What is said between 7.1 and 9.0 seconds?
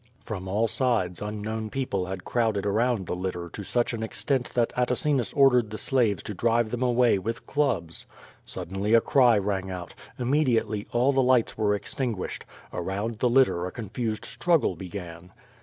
with clubs. Suddenly, a